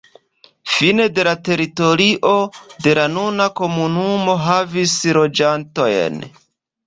[0.75, 2.31] Fine de la teritorio
[2.87, 6.19] de la nuna komunumo havis loĝantojn.